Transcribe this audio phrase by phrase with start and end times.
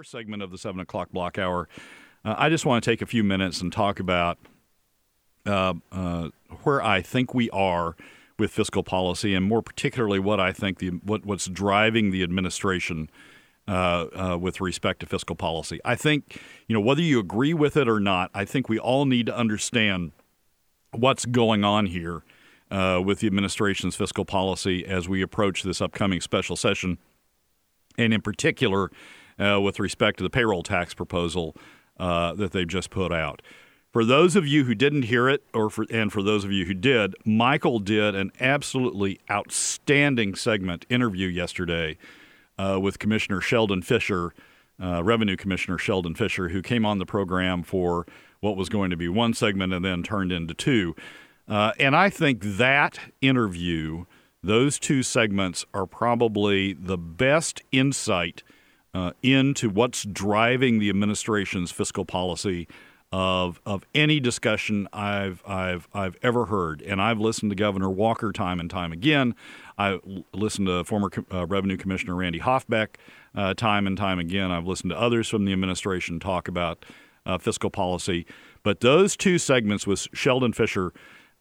[0.00, 1.68] first segment of the 7 o'clock block hour,
[2.24, 4.38] uh, I just want to take a few minutes and talk about
[5.44, 6.30] uh, uh,
[6.62, 7.96] where I think we are
[8.38, 13.10] with fiscal policy, and more particularly, what I think the what, what's driving the administration
[13.68, 13.72] uh,
[14.16, 15.80] uh, with respect to fiscal policy.
[15.84, 19.04] I think, you know, whether you agree with it or not, I think we all
[19.04, 20.12] need to understand
[20.92, 22.22] what's going on here
[22.70, 26.96] uh, with the administration's fiscal policy as we approach this upcoming special session,
[27.98, 28.90] and in particular,
[29.40, 31.56] uh, with respect to the payroll tax proposal
[31.98, 33.42] uh, that they've just put out.
[33.92, 36.64] For those of you who didn't hear it, or for, and for those of you
[36.64, 41.98] who did, Michael did an absolutely outstanding segment interview yesterday
[42.56, 44.32] uh, with Commissioner Sheldon Fisher,
[44.80, 48.06] uh, Revenue Commissioner Sheldon Fisher, who came on the program for
[48.38, 50.94] what was going to be one segment and then turned into two.
[51.48, 54.04] Uh, and I think that interview,
[54.40, 58.44] those two segments, are probably the best insight
[58.94, 62.66] uh, into what's driving the administration's fiscal policy
[63.12, 68.30] of of any discussion I've I've I've ever heard, and I've listened to Governor Walker
[68.32, 69.34] time and time again.
[69.76, 69.98] I
[70.32, 72.96] listened to former uh, Revenue Commissioner Randy Hoffbeck
[73.34, 74.50] uh, time and time again.
[74.50, 76.84] I've listened to others from the administration talk about
[77.26, 78.26] uh, fiscal policy,
[78.62, 80.92] but those two segments with Sheldon Fisher.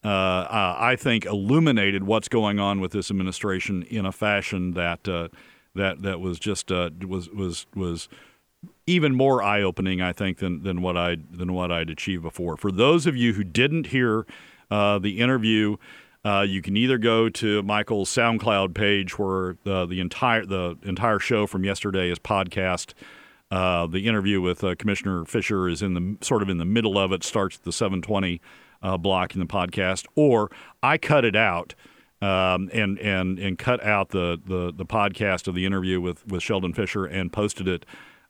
[0.01, 5.05] Uh, uh, I think illuminated what's going on with this administration in a fashion that
[5.09, 5.27] uh,
[5.75, 8.09] that that was just was was was
[8.87, 12.57] even more eye opening, I think, than than what I than what I'd achieved before.
[12.57, 14.25] For those of you who didn't hear
[14.71, 15.77] uh, the interview,
[16.25, 21.19] uh, you can either go to Michael's SoundCloud page, where uh, the entire the entire
[21.19, 22.93] show from yesterday is podcast.
[23.51, 26.97] Uh, the interview with uh, Commissioner Fisher is in the sort of in the middle
[26.97, 27.23] of it.
[27.23, 28.41] Starts at the 720
[28.81, 30.51] uh, block in the podcast, or
[30.83, 31.73] I cut it out.
[32.21, 36.43] Um, and and and cut out the, the the podcast of the interview with with
[36.43, 37.85] Sheldon Fisher and posted it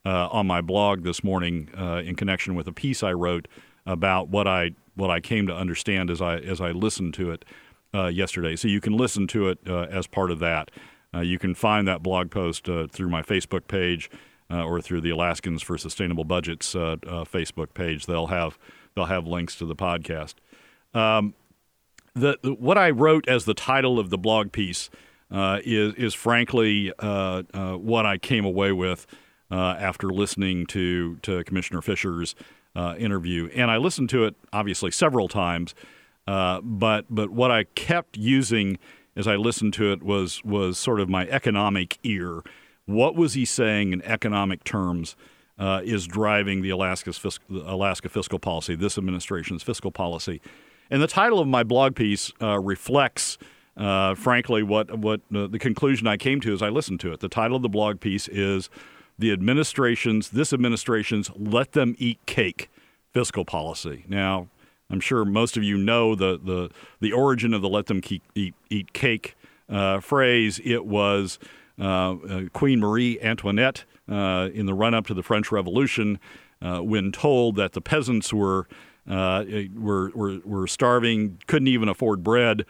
[0.06, 3.48] uh, on my blog this morning uh, in connection with a piece I wrote
[3.86, 7.46] about what I what I came to understand as I as I listened to it
[7.94, 8.56] uh, yesterday.
[8.56, 10.72] So you can listen to it uh, as part of that.
[11.14, 14.10] Uh, you can find that blog post uh, through my Facebook page
[14.52, 18.08] or through the Alaskans for Sustainable Budgets Facebook page.
[18.08, 18.58] They'll have
[18.96, 20.36] they'll have links to the podcast.
[20.94, 21.36] Um,
[22.20, 24.90] the, what I wrote as the title of the blog piece
[25.32, 29.08] is is frankly what I came away with
[29.52, 32.36] uh, after listening to to Commissioner Fisher's
[32.76, 35.74] uh, interview, and I listened to it obviously several times.
[36.28, 38.78] Uh, but but what I kept using
[39.16, 42.42] as I listened to it was was sort of my economic ear.
[42.86, 45.16] What was he saying in economic terms?
[45.58, 47.20] Uh, is driving the Alaska's
[47.50, 50.40] Alaska fiscal policy, this administration's fiscal policy,
[50.90, 53.38] and the title of my blog piece uh, reflects.
[53.78, 57.22] Uh, frankly, what what uh, the conclusion I came to as I listened to it.
[57.22, 58.70] The title of the blog piece is
[59.20, 62.70] the administration's, this administration's let them eat cake
[63.14, 64.06] fiscal policy.
[64.08, 64.48] Now,
[64.90, 68.24] I'm sure most of you know the, the, the origin of the let them keep,
[68.34, 69.36] eat, eat cake
[69.70, 70.60] uh, phrase.
[70.64, 71.38] It was
[71.78, 76.20] uh, uh, Queen Marie Antoinette in the run up to the French Revolution
[76.62, 78.68] when told that the peasants were,
[79.08, 79.46] uh,
[79.76, 82.66] were, were, were starving, couldn't even afford bread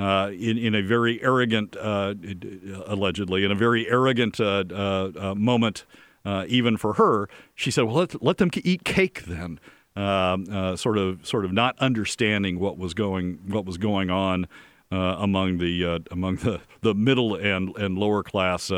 [0.00, 2.14] uh, in, in a very arrogant, uh,
[2.86, 5.84] allegedly, in a very arrogant uh, uh, uh moment,
[6.46, 9.60] even for her, she said, "Well, let, let them eat cake then."
[9.96, 14.46] Um, sort of, sort of not understanding what was going, what was going on
[14.90, 18.72] among the among the, the middle and and lower class.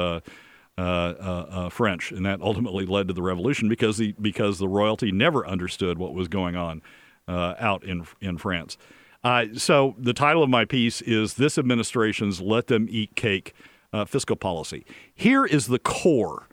[0.78, 5.12] Uh, uh, French, and that ultimately led to the revolution because the because the royalty
[5.12, 6.81] never understood what was going on
[7.28, 8.78] out in in France.
[9.25, 13.55] Uh, so the title of my piece is This Administration's Let Them Eat Cake
[13.93, 14.84] uh, Fiscal Policy.
[15.15, 16.49] Here is the core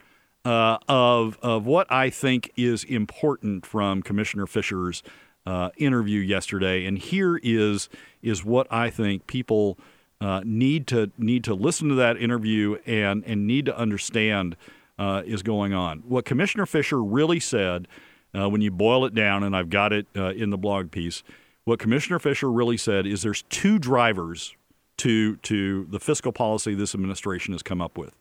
[0.46, 5.02] uh, of, of what I think is important from Commissioner Fisher's
[5.48, 6.86] uh, interview yesterday.
[6.86, 7.90] And here is,
[8.22, 9.80] is what I think people
[10.22, 14.56] uh, need, to, need to listen to that interview and, and need to understand
[14.98, 16.00] uh, is going on.
[16.00, 17.88] What Commissioner Fisher really said,
[18.32, 21.24] when you boil it down, and I've got it in the blog piece,
[21.64, 24.56] what Commissioner Fisher really said is there's two drivers
[25.00, 28.16] to to the fiscal policy this administration has come up with.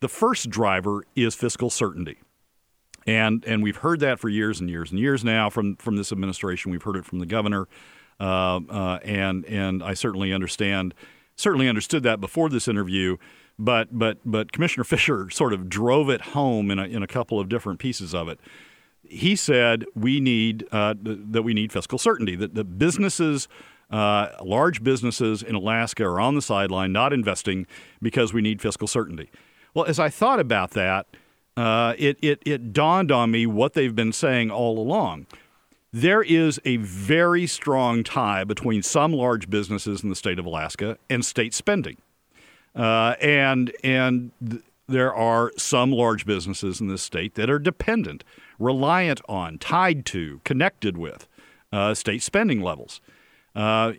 [0.00, 2.18] The first driver is fiscal certainty.
[3.06, 6.10] And and we've heard that for years and years and years now from from this
[6.10, 6.72] administration.
[6.72, 7.68] We've heard it from the governor,
[8.18, 10.94] uh, uh, and and I certainly understand
[11.36, 13.16] certainly understood that before this interview.
[13.58, 17.38] But but but Commissioner Fisher sort of drove it home in a, in a couple
[17.38, 18.40] of different pieces of it
[19.08, 23.48] he said we need uh, that we need fiscal certainty that the businesses.
[23.88, 27.68] Uh, large businesses in Alaska are on the sideline, not investing
[28.02, 29.30] because we need fiscal certainty.
[29.74, 31.06] Well, as I thought about that,
[31.56, 35.28] uh, it, it, it dawned on me what they've been saying all along.
[35.96, 40.98] There is a very strong tie between some large businesses in the state of Alaska
[41.08, 41.96] and state spending.
[42.74, 48.24] Uh, and and th- there are some large businesses in this state that are dependent,
[48.58, 51.26] reliant on, tied to, connected with
[51.72, 53.00] uh, state spending levels.
[53.54, 53.92] Uh,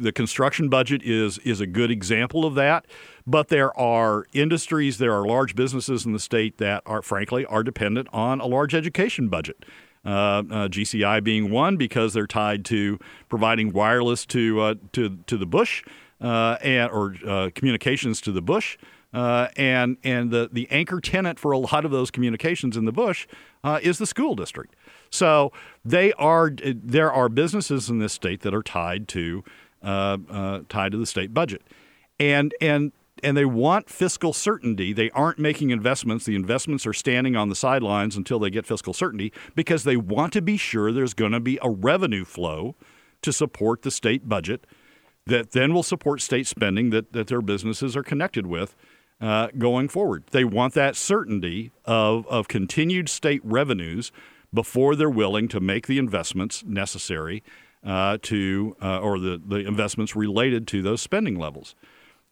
[0.00, 2.88] the construction budget is is a good example of that,
[3.24, 7.62] but there are industries, there are large businesses in the state that are, frankly, are
[7.62, 9.64] dependent on a large education budget.
[10.06, 12.96] Uh, uh, GCI being one because they're tied to
[13.28, 15.82] providing wireless to uh, to to the bush
[16.20, 18.78] and or communications to the bush.
[19.12, 22.92] Uh, and and the, the anchor tenant for a lot of those communications in the
[22.92, 23.26] bush
[23.64, 24.76] uh, is the school district.
[25.10, 25.52] So
[25.84, 29.42] they are there are businesses in this state that are tied to
[29.82, 31.62] uh, tied to the state budget,
[32.20, 34.92] and and and they want fiscal certainty.
[34.92, 36.26] They aren't making investments.
[36.26, 40.32] The investments are standing on the sidelines until they get fiscal certainty because they want
[40.34, 42.74] to be sure there's going to be a revenue flow
[43.22, 44.66] to support the state budget
[45.26, 48.76] that then will support state spending that, that their businesses are connected with
[49.20, 50.24] uh, going forward.
[50.30, 54.12] They want that certainty of, of continued state revenues
[54.52, 57.42] before they're willing to make the investments necessary
[57.84, 61.74] uh, to, uh, or the, the investments related to those spending levels.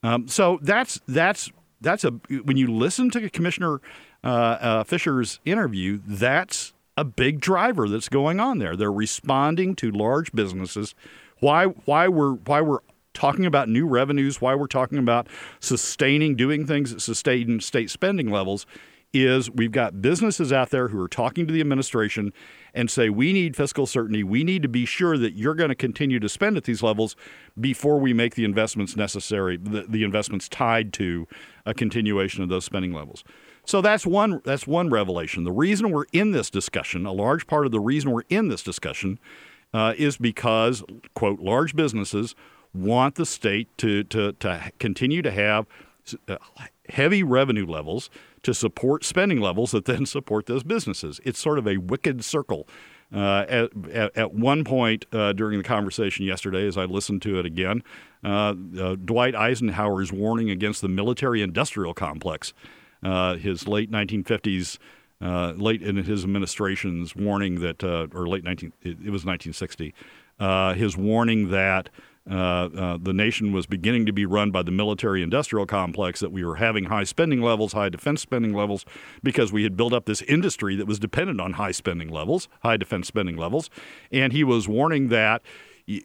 [0.04, 2.10] Um, so that's that's that's a
[2.44, 3.80] when you listen to Commissioner
[4.22, 8.76] uh, uh, Fisher's interview, that's a big driver that's going on there.
[8.76, 10.94] They're responding to large businesses.
[11.40, 12.80] Why why we're why we're
[13.14, 15.26] talking about new revenues, why we're talking about
[15.58, 18.66] sustaining doing things at sustain state spending levels
[19.14, 22.32] is we've got businesses out there who are talking to the administration
[22.74, 24.24] and say we need fiscal certainty.
[24.24, 27.14] We need to be sure that you're going to continue to spend at these levels
[27.58, 31.28] before we make the investments necessary, the, the investments tied to
[31.64, 33.22] a continuation of those spending levels.
[33.64, 35.44] So that's one that's one revelation.
[35.44, 38.62] The reason we're in this discussion, a large part of the reason we're in this
[38.62, 39.18] discussion,
[39.72, 40.84] uh, is because
[41.14, 42.34] quote large businesses
[42.74, 45.66] want the state to to to continue to have
[46.28, 46.36] uh,
[46.90, 48.10] heavy revenue levels
[48.44, 51.20] to support spending levels that then support those businesses.
[51.24, 52.68] It's sort of a wicked circle.
[53.12, 57.38] Uh, at, at, at, one point uh, during the conversation yesterday, as I listened to
[57.38, 57.82] it again,
[58.24, 62.54] uh, uh Dwight Eisenhower's warning against the military industrial complex,
[63.04, 64.78] uh, his late 1950s,
[65.20, 69.94] uh, late in his administration's warning that, or late 19, it, it was 1960,
[70.74, 71.90] his warning that
[72.26, 76.56] the nation was beginning to be run by the military industrial complex, that we were
[76.56, 78.84] having high spending levels, high defense spending levels,
[79.22, 82.76] because we had built up this industry that was dependent on high spending levels, high
[82.76, 83.70] defense spending levels.
[84.10, 85.42] And he was warning that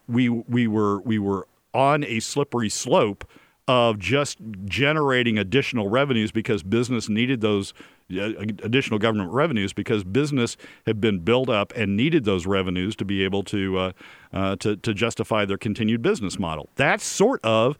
[0.07, 3.25] we, we, were, we were on a slippery slope
[3.67, 7.75] of just generating additional revenues because business needed those uh,
[8.09, 13.23] additional government revenues because business had been built up and needed those revenues to be
[13.23, 13.91] able to uh,
[14.33, 16.69] uh, to, to justify their continued business model.
[16.75, 17.77] That's sort of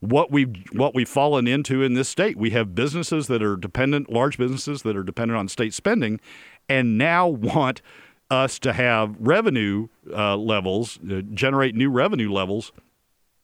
[0.00, 2.36] what we've what we've fallen into in this state.
[2.36, 6.20] We have businesses that are dependent, large businesses that are dependent on state spending,
[6.68, 7.82] and now want
[8.30, 12.72] us to have revenue uh, levels, uh, generate new revenue levels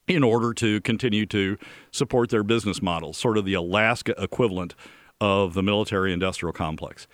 [0.06, 1.56] in order to continue to
[1.90, 4.74] support their business models, sort of the Alaska equivalent
[5.20, 7.06] of the military industrial complex.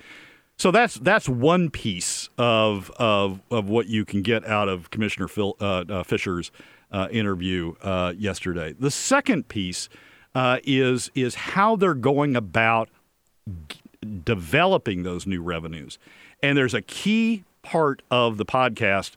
[0.61, 5.27] So that's that's one piece of of, of what you can get out of Commissioner
[5.27, 6.53] Phil, uh, uh, Fisher's
[6.93, 8.75] uh, interview uh, yesterday.
[8.79, 9.89] The second piece
[10.35, 12.91] uh, is is how they're going about
[13.69, 13.81] g-
[14.23, 15.99] developing those new revenues,
[16.43, 19.13] and there's a key part of the podcast.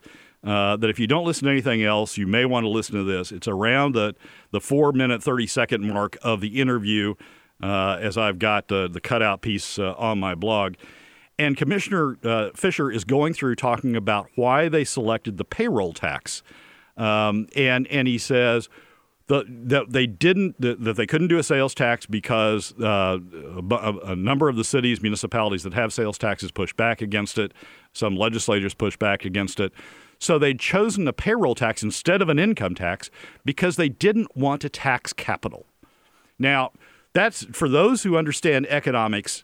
[0.45, 3.03] Uh, that if you don't listen to anything else, you may want to listen to
[3.05, 3.31] this.
[3.31, 4.13] It's around the,
[4.51, 7.15] the four minute, 30 second mark of the interview
[7.61, 10.75] as I've got uh, the cutout piece uh, on my blog.
[11.39, 16.43] And Commissioner uh, Fisher is going through talking about why they selected the payroll tax.
[16.95, 18.69] Um, and, and he says,
[19.27, 23.17] that they didn't that they couldn't do a sales tax because uh,
[23.71, 27.53] a, a, number of the cities municipalities that have sales taxes pushed back against it
[27.93, 29.71] some legislators pushed back against it
[30.19, 33.09] so they'd chosen a payroll tax instead of an income tax
[33.45, 35.65] because they didn't want to tax capital
[36.37, 36.71] now
[37.13, 39.43] that's for those who understand economics.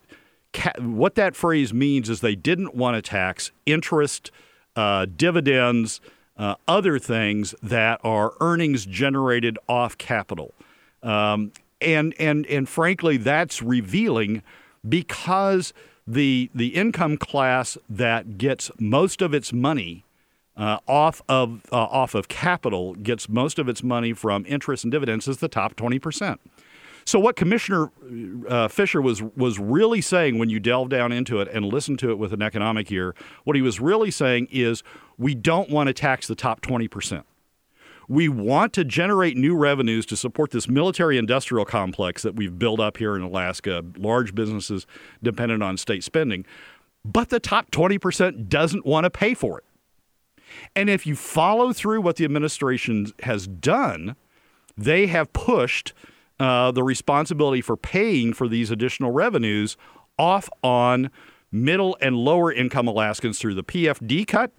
[0.52, 4.30] Ca- what that phrase means is they didn't want to tax interest,
[4.76, 6.00] uh, dividends,
[6.36, 10.54] uh, other things that are earnings generated off capital.
[11.02, 14.42] Um, and and and frankly, that's revealing
[14.88, 15.72] because
[16.06, 20.04] the the income class that gets most of its money
[20.56, 24.90] uh, off of uh, off of capital gets most of its money from interest and
[24.90, 26.40] dividends is the top twenty percent.
[27.10, 27.90] So what Commissioner
[28.48, 32.12] uh, Fisher was was really saying when you delve down into it and listen to
[32.12, 34.84] it with an economic ear, what he was really saying is
[35.18, 37.24] we don't want to tax the top 20%.
[38.08, 42.78] We want to generate new revenues to support this military industrial complex that we've built
[42.78, 44.86] up here in Alaska, large businesses
[45.20, 46.46] dependent on state spending.
[47.04, 49.64] But the top 20% doesn't want to pay for it.
[50.76, 54.14] And if you follow through what the administration has done,
[54.78, 55.92] they have pushed
[56.40, 59.76] uh, the responsibility for paying for these additional revenues
[60.18, 61.10] off on
[61.52, 64.50] middle and lower income Alaskans through the PFD cut,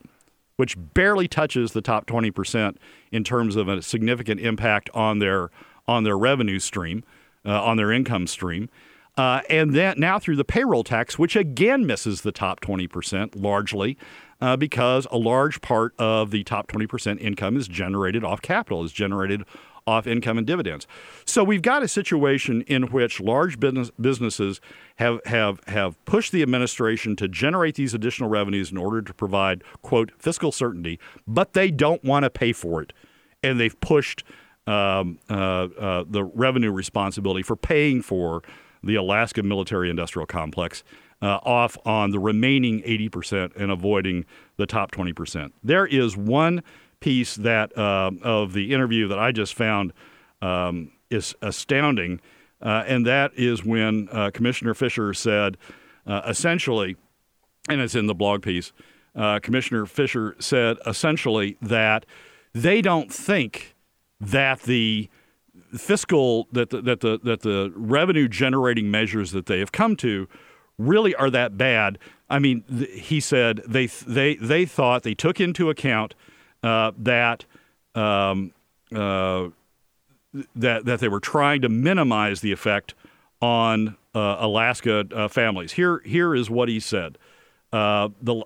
[0.57, 2.77] which barely touches the top 20%
[3.11, 5.49] in terms of a significant impact on their
[5.87, 7.03] on their revenue stream,
[7.43, 8.69] uh, on their income stream.
[9.17, 13.97] Uh, and then now through the payroll tax, which again misses the top 20% largely
[14.39, 18.93] uh, because a large part of the top 20% income is generated off capital, is
[18.93, 19.43] generated
[19.87, 20.87] off income and dividends.
[21.25, 24.61] So we've got a situation in which large business, businesses
[24.97, 29.63] have, have, have pushed the administration to generate these additional revenues in order to provide,
[29.81, 32.93] quote, fiscal certainty, but they don't want to pay for it.
[33.43, 34.23] And they've pushed
[34.67, 38.43] um, uh, uh, the revenue responsibility for paying for
[38.83, 40.83] the Alaska military industrial complex
[41.21, 44.25] uh, off on the remaining 80% and avoiding
[44.57, 45.51] the top 20%.
[45.63, 46.63] There is one
[47.01, 49.91] piece that uh, of the interview that I just found
[50.41, 52.21] um, is astounding,
[52.61, 55.57] uh, and that is when uh, Commissioner Fisher said,
[56.07, 56.95] uh, essentially,
[57.67, 58.71] and it's in the blog piece.
[59.13, 62.05] Uh, Commissioner Fisher said essentially that
[62.53, 63.75] they don't think
[64.21, 65.09] that the
[65.77, 70.27] fiscal that the, that the that the revenue generating measures that they have come to
[70.77, 71.97] really are that bad.
[72.29, 76.15] I mean, th- he said they they they thought they took into account
[76.63, 77.45] uh, that
[77.95, 78.53] um,
[78.93, 79.49] uh,
[80.55, 82.93] that that they were trying to minimize the effect
[83.41, 85.73] on uh, Alaska uh, families.
[85.73, 87.17] Here here is what he said:
[87.73, 88.43] uh, the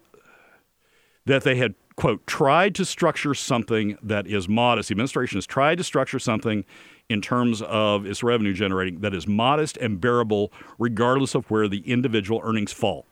[1.26, 4.90] that they had quote tried to structure something that is modest.
[4.90, 6.66] The administration has tried to structure something
[7.08, 11.80] in terms of its revenue generating that is modest and bearable regardless of where the
[11.90, 13.06] individual earnings fall.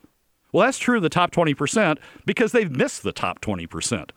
[0.51, 4.12] Well, that's true of the top 20% because they've missed the top 20%.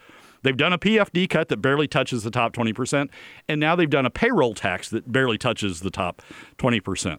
[0.47, 3.09] They've done a PFD cut that barely touches the top 20%,
[3.49, 6.23] and now they've done a payroll tax that barely touches the top
[6.59, 7.19] 20%.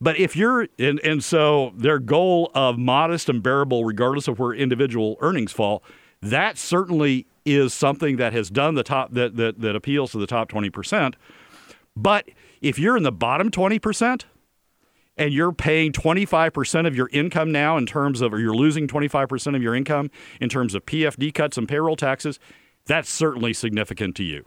[0.00, 4.52] But if you're, and, and so their goal of modest and bearable, regardless of where
[4.52, 5.84] individual earnings fall,
[6.20, 10.26] that certainly is something that has done the top, that, that, that appeals to the
[10.26, 11.14] top 20%.
[11.94, 12.28] But
[12.60, 14.24] if you're in the bottom 20%,
[15.16, 19.54] and you're paying 25% of your income now in terms of, or you're losing 25%
[19.54, 22.40] of your income in terms of PFD cuts and payroll taxes,
[22.86, 24.44] that's certainly significant to you.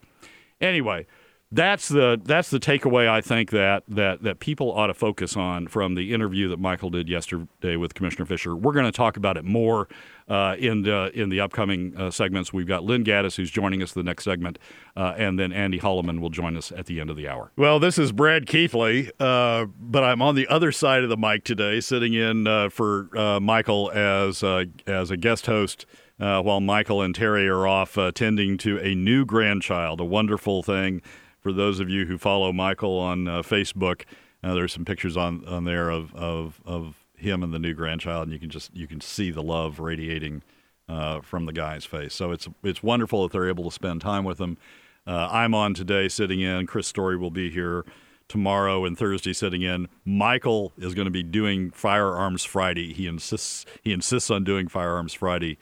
[0.59, 1.05] Anyway,
[1.51, 5.67] that's the that's the takeaway I think that that that people ought to focus on
[5.67, 8.53] from the interview that Michael did yesterday with Commissioner Fisher.
[8.53, 9.87] We're going to talk about it more
[10.27, 12.51] uh, in the in the upcoming uh, segments.
[12.51, 14.59] We've got Lynn Gattis who's joining us the next segment,
[14.97, 17.53] uh, and then Andy Holleman will join us at the end of the hour.
[17.55, 21.45] Well, this is Brad Keithley, uh, but I'm on the other side of the mic
[21.45, 24.43] today, sitting in uh, for uh, Michael as
[24.85, 25.85] as a guest host
[26.19, 30.63] uh, while Michael and Terry are off uh, tending to a new grandchild, a wonderful
[30.63, 31.01] thing.
[31.39, 34.03] For those of you who follow Michael on uh, Facebook,
[34.43, 38.23] uh, there's some pictures on, on there of, of, of him and the new grandchild,
[38.23, 40.43] and you can just you can see the love radiating
[40.89, 42.13] uh, from the guy's face.
[42.13, 44.57] So it's it's wonderful that they're able to spend time with him.
[45.05, 46.67] Uh, I'm on today, sitting in.
[46.67, 47.85] Chris Story will be here
[48.27, 49.87] tomorrow and Thursday sitting in.
[50.03, 52.93] Michael is going to be doing Firearms Friday.
[52.93, 55.57] He insists he insists on doing Firearms Friday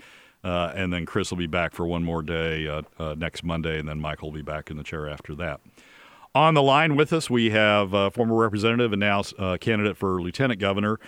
[0.46, 3.80] uh, and then Chris will be back for one more day uh, uh, next Monday,
[3.80, 5.60] and then Michael will be back in the chair after that.
[6.36, 10.22] On the line with us, we have uh, former representative and now uh, candidate for
[10.22, 11.00] lieutenant governor,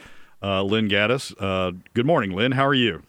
[0.42, 1.36] uh, Lynn Gattis.
[1.94, 2.54] good morning, Lynn.
[2.54, 3.04] How are you?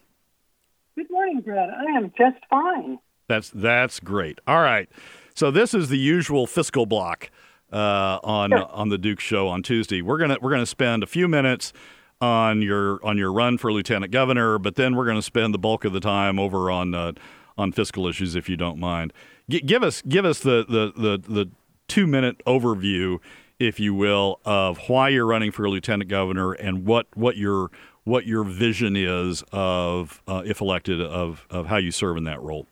[0.97, 1.71] Good morning, Brad.
[1.71, 2.99] I am just fine.
[3.27, 4.39] That's that's great.
[4.47, 4.89] All right.
[5.35, 7.31] So this is the usual fiscal block
[7.73, 8.67] on sure.
[8.71, 10.03] on the Duke Show on Tuesday.
[10.03, 11.73] We're gonna we're gonna spend a few minutes
[12.21, 15.59] on your on your run for lieutenant governor, but then we're going to spend the
[15.59, 17.13] bulk of the time over on uh,
[17.57, 19.13] on fiscal issues, if you don't mind.
[19.49, 21.51] G- give us give us the the the, the
[21.87, 23.19] two minute overview,
[23.59, 27.71] if you will, of why you're running for lieutenant governor and what what your
[28.05, 32.41] what your vision is of uh, if elected of of how you serve in that
[32.43, 32.67] role.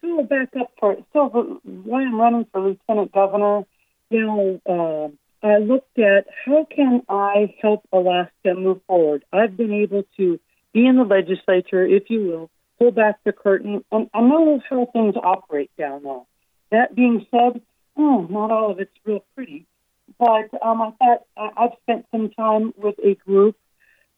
[0.00, 3.64] So back up for so why I'm running for lieutenant governor.
[4.10, 5.10] You know.
[5.10, 9.24] Uh, I looked at how can I help Alaska move forward.
[9.32, 10.40] I've been able to
[10.72, 14.88] be in the legislature, if you will, pull back the curtain, and I know how
[14.92, 16.22] things operate down there.
[16.70, 17.60] That being said,
[17.96, 19.66] oh, not all of it's real pretty,
[20.18, 23.56] but um, I thought I've spent some time with a group,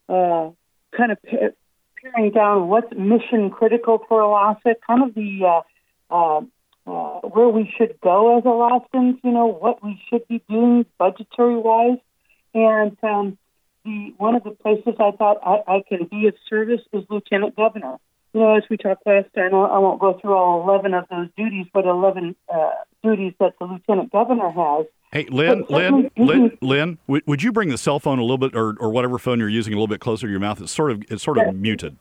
[0.09, 0.51] uh,
[0.97, 5.63] kind of peering down what's mission critical for Alaska, kind of the
[6.11, 6.41] uh, uh,
[6.87, 11.57] uh, where we should go as Alaskans, you know, what we should be doing budgetary
[11.57, 11.99] wise.
[12.55, 13.39] And um,
[13.85, 17.57] the one of the places I thought I, I can be of service is Lieutenant
[17.57, 17.97] Governor.
[18.33, 21.29] You know, as we talked last time, I won't go through all 11 of those
[21.37, 22.71] duties, but 11 uh,
[23.03, 24.87] duties that the Lieutenant Governor has.
[25.13, 28.75] Hey, Lynn, Lynn, Lynn, Lynn, would you bring the cell phone a little bit, or,
[28.79, 30.61] or whatever phone you're using, a little bit closer to your mouth?
[30.61, 31.97] It's sort of it's sort of muted.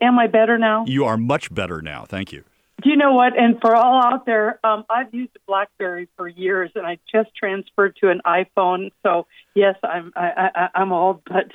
[0.00, 0.84] Am I better now?
[0.86, 2.04] You are much better now.
[2.04, 2.42] Thank you.
[2.80, 3.36] Do you know what?
[3.36, 7.34] And for all out there, um, I've used a BlackBerry for years, and I just
[7.34, 8.92] transferred to an iPhone.
[9.02, 11.50] So yes, I'm I, I, I'm old, but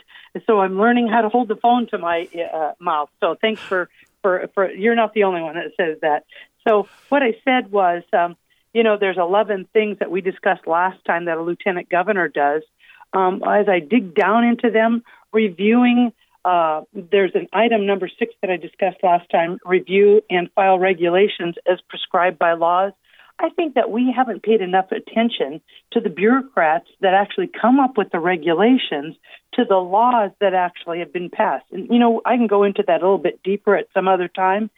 [0.45, 3.09] so I'm learning how to hold the phone to my uh, mouth.
[3.21, 3.89] So thanks for
[4.21, 6.25] for for you're not the only one that says that.
[6.67, 8.35] So what I said was, um,
[8.73, 12.63] you know, there's 11 things that we discussed last time that a lieutenant governor does.
[13.13, 16.11] Um, as I dig down into them, reviewing
[16.45, 21.55] uh, there's an item number six that I discussed last time review and file regulations
[21.69, 22.93] as prescribed by laws.
[23.39, 27.97] I think that we haven't paid enough attention to the bureaucrats that actually come up
[27.97, 29.15] with the regulations
[29.55, 31.65] to the laws that actually have been passed.
[31.71, 34.27] And, you know, I can go into that a little bit deeper at some other
[34.27, 34.69] time.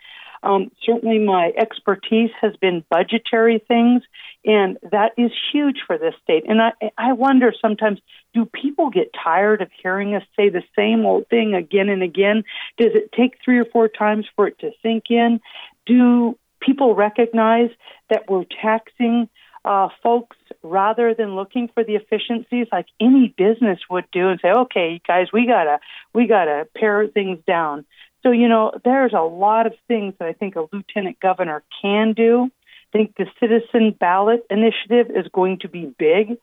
[0.46, 4.04] Um, certainly, my expertise has been budgetary things,
[4.46, 6.44] and that is huge for this state.
[6.48, 8.00] And I, I wonder sometimes,
[8.36, 12.44] do people get tired of hearing us say the same old thing again and again?
[12.78, 15.42] Does it take three or four times for it to sink in?
[15.88, 17.72] Do people recognize
[18.10, 19.28] that we're taxing
[19.66, 24.50] uh, folks rather than looking for the efficiencies like any business would do and say,
[24.50, 25.80] okay, guys, we gotta
[26.14, 27.84] we gotta pare things down.
[28.26, 32.14] So, you know, there's a lot of things that I think a lieutenant governor can
[32.14, 32.50] do.
[32.92, 36.38] I think the citizen ballot initiative is going to be big.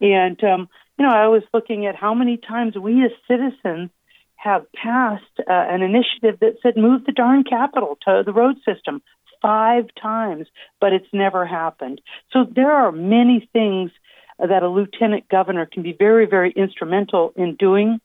[0.00, 0.68] And, um,
[0.98, 3.90] you know, I was looking at how many times we as citizens
[4.34, 9.00] have passed uh, an initiative that said move the darn capital to the road system
[9.40, 10.48] five times,
[10.80, 12.00] but it's never happened.
[12.32, 13.92] So there are many things
[14.40, 18.00] that a lieutenant governor can be very, very instrumental in doing.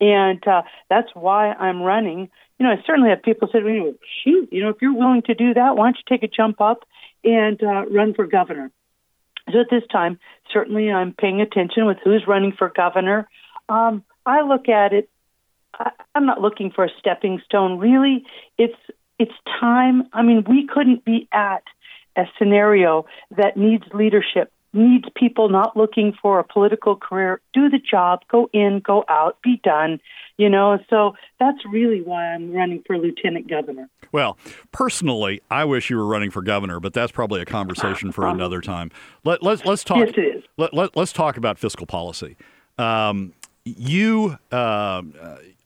[0.00, 4.50] And uh, that's why I'm running you know, I certainly have people say, well, shoot,
[4.52, 6.84] you know, if you're willing to do that, why don't you take a jump up
[7.24, 8.70] and uh, run for governor?
[9.50, 10.18] So at this time,
[10.52, 13.26] certainly I'm paying attention with who's running for governor.
[13.70, 15.08] Um, I look at it.
[15.72, 17.78] I, I'm not looking for a stepping stone.
[17.78, 18.26] Really,
[18.58, 18.76] it's
[19.18, 20.08] it's time.
[20.12, 21.62] I mean, we couldn't be at
[22.14, 27.40] a scenario that needs leadership needs people not looking for a political career.
[27.52, 30.00] Do the job, go in, go out, be done.
[30.36, 33.88] You know, so that's really why I'm running for lieutenant governor.
[34.12, 34.38] Well,
[34.72, 38.60] personally, I wish you were running for governor, but that's probably a conversation for another
[38.60, 38.90] time.
[39.24, 39.98] Let, let, let's talk.
[39.98, 40.44] Yes, it is.
[40.56, 42.36] Let, let, us talk about fiscal policy.
[42.78, 45.02] Um, you, uh,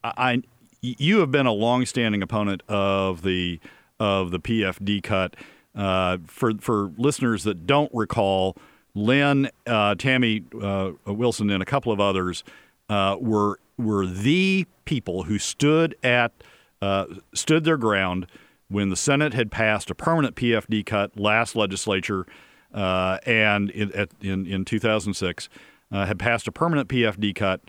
[0.02, 0.42] I,
[0.80, 3.60] you have been a longstanding opponent of the
[4.00, 5.36] of the PFD cut.
[5.74, 8.56] Uh, for for listeners that don't recall,
[8.94, 12.44] Lynn, uh, Tammy uh, Wilson, and a couple of others
[12.88, 16.32] uh, were were the people who stood at
[16.80, 18.26] uh, stood their ground
[18.68, 22.26] when the Senate had passed a permanent PFD cut last legislature,
[22.72, 25.48] uh, and in, at, in, in 2006
[25.90, 27.60] uh, had passed a permanent PFD cut,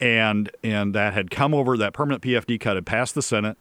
[0.00, 3.56] and and that had come over that permanent PFD cut had passed the Senate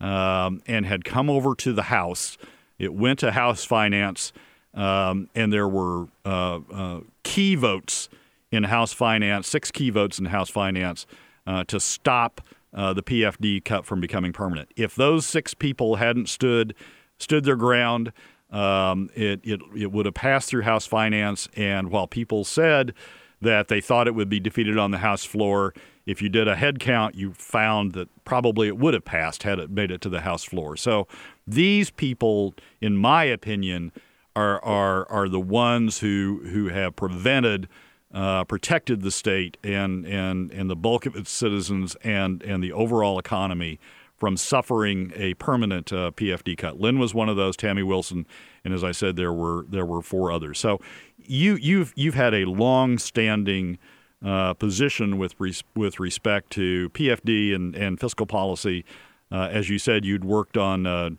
[0.00, 2.36] um, and had come over to the House.
[2.78, 4.32] It went to House Finance
[4.74, 8.08] um, and there were uh, uh, key votes
[8.50, 11.06] in House Finance, six key votes in House Finance
[11.46, 12.40] uh, to stop
[12.74, 14.70] uh, the PFD cut from becoming permanent.
[14.76, 16.74] If those six people hadn't stood
[17.18, 18.12] stood their ground,
[18.50, 21.48] um, it, it, it would have passed through House Finance.
[21.56, 22.94] And while people said
[23.40, 25.74] that they thought it would be defeated on the House floor,
[26.06, 29.58] if you did a head count, you found that probably it would have passed had
[29.58, 30.76] it made it to the House floor.
[30.76, 31.06] So
[31.46, 33.92] these people, in my opinion,
[34.38, 37.68] are are are the ones who who have prevented.
[38.10, 42.72] Uh, protected the state and, and, and the bulk of its citizens and, and the
[42.72, 43.78] overall economy
[44.16, 46.80] from suffering a permanent uh, PFD cut.
[46.80, 48.26] Lynn was one of those, Tammy Wilson,
[48.64, 50.58] and as I said, there were there were four others.
[50.58, 50.80] So
[51.18, 53.78] you you've you've had a long-standing
[54.24, 58.84] uh, position with res- with respect to PFD and, and fiscal policy.
[59.30, 61.10] Uh, as you said, you'd worked on uh,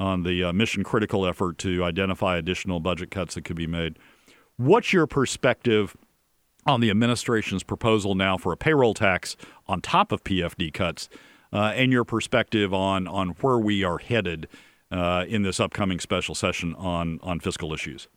[0.00, 3.98] on the uh, mission critical effort to identify additional budget cuts that could be made.
[4.56, 5.96] What's your perspective
[6.66, 11.08] on the administration's proposal now for a payroll tax on top of PFD cuts,
[11.52, 14.48] uh, and your perspective on on where we are headed
[14.90, 18.08] uh, in this upcoming special session on on fiscal issues?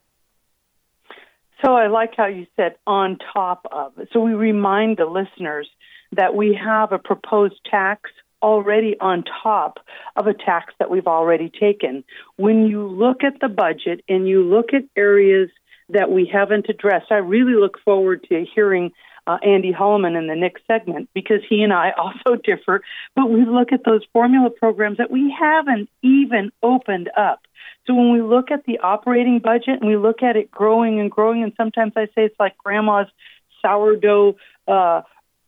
[1.64, 3.94] So I like how you said on top of.
[4.14, 5.68] So we remind the listeners
[6.12, 9.80] that we have a proposed tax already on top
[10.16, 12.04] of a tax that we've already taken.
[12.36, 15.50] When you look at the budget and you look at areas
[15.90, 18.92] that we haven't addressed, I really look forward to hearing
[19.28, 22.82] uh, Andy Holleman in the next segment because he and I also differ.
[23.16, 27.42] But we look at those formula programs that we haven't even opened up.
[27.86, 31.12] So when we look at the operating budget and we look at it growing and
[31.12, 33.08] growing, and sometimes I say it's like grandma's
[33.62, 34.36] sourdough
[34.68, 35.02] uh,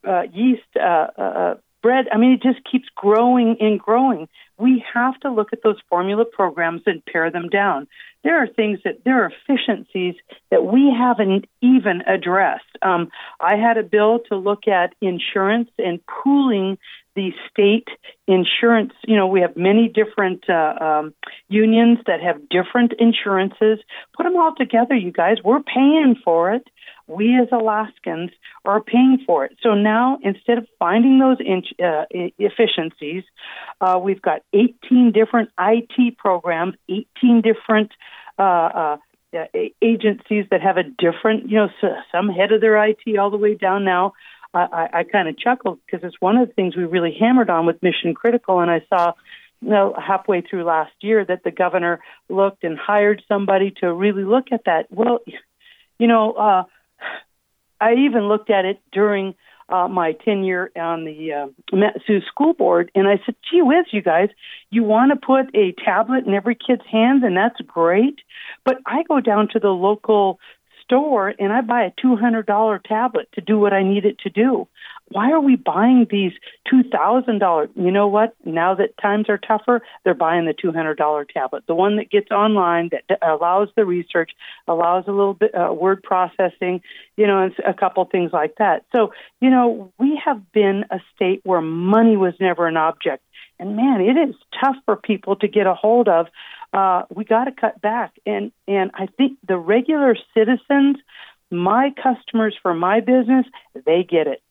[0.08, 2.06] uh, yeast uh, uh, uh bread.
[2.12, 4.28] I mean, it just keeps growing and growing.
[4.58, 7.88] We have to look at those formula programs and pare them down.
[8.24, 10.15] There are things that there are efficiencies
[10.52, 12.65] that we haven't even addressed.
[12.82, 16.78] Um, I had a bill to look at insurance and pooling
[17.15, 17.88] the state
[18.28, 18.94] insurance.
[19.08, 21.13] You know, we have many different uh, um,
[21.48, 23.80] unions that have different insurances.
[24.15, 25.38] Put them all together, you guys.
[25.44, 26.68] We're paying for it
[27.10, 28.32] we as Alaskans
[28.65, 29.58] are paying for it.
[29.62, 32.06] So now, instead of finding those in, uh,
[32.38, 33.24] efficiencies,
[33.82, 37.91] uh, we've got 18 different IT programs, 18 different
[38.38, 38.98] uh, uh,
[39.82, 41.69] agencies that have a different, you know,
[42.12, 44.13] some head of their IT all the way down now.
[44.54, 47.67] I, I kind of chuckled because it's one of the things we really hammered on
[47.67, 49.13] with Mission Critical, and I saw
[49.62, 54.24] you know, halfway through last year that the governor looked and hired somebody to really
[54.24, 54.88] look at that.
[54.89, 55.19] Well,
[55.98, 56.63] you know, uh,
[57.79, 59.35] I even looked at it during
[59.69, 64.01] uh, my tenure on the uh, Su School Board, and I said, "Gee whiz, you
[64.01, 64.29] guys,
[64.71, 68.19] you want to put a tablet in every kid's hands, and that's great."
[68.65, 70.39] But I go down to the local
[70.89, 74.67] store and I buy a $200 tablet to do what I need it to do.
[75.12, 76.34] Why are we buying these
[76.71, 77.69] $2,000?
[77.75, 78.36] You know what?
[78.45, 82.89] Now that times are tougher, they're buying the $200 tablet, the one that gets online,
[82.91, 84.32] that allows the research,
[84.67, 86.82] allows a little bit uh, word processing,
[87.17, 88.86] you know, and a couple things like that.
[88.95, 93.23] So, you know, we have been a state where money was never an object.
[93.60, 96.28] And man, it is tough for people to get a hold of
[96.74, 98.13] uh, we got to cut back.
[98.26, 100.98] And and I think the regular citizens,
[101.52, 104.41] my customers for my business, they get it.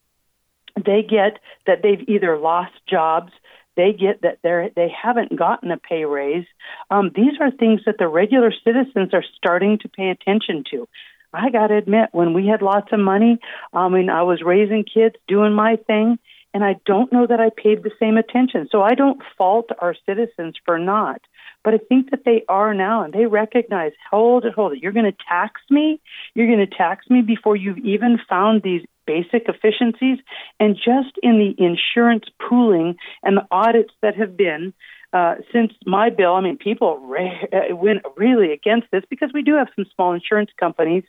[0.76, 3.32] They get that they've either lost jobs,
[3.76, 6.46] they get that they they haven't gotten a pay raise.
[6.90, 10.88] Um, these are things that the regular citizens are starting to pay attention to.
[11.32, 13.38] I got to admit, when we had lots of money,
[13.74, 16.18] I mean, I was raising kids, doing my thing,
[16.54, 18.68] and I don't know that I paid the same attention.
[18.70, 21.20] So I don't fault our citizens for not.
[21.64, 24.82] But I think that they are now, and they recognize, hold it, hold it.
[24.82, 26.00] You're going to tax me.
[26.34, 30.18] You're going to tax me before you've even found these basic efficiencies.
[30.60, 34.72] And just in the insurance pooling and the audits that have been,
[35.12, 39.42] uh, since my bill, I mean, people re- uh, went really against this because we
[39.42, 41.04] do have some small insurance companies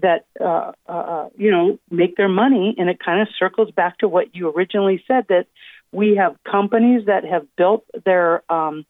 [0.00, 3.98] that, uh, uh, uh you know, make their money, and it kind of circles back
[3.98, 5.46] to what you originally said that
[5.92, 8.84] we have companies that have built their um,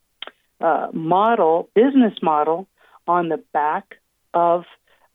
[0.60, 2.66] uh, model, business model,
[3.06, 3.96] on the back
[4.34, 4.64] of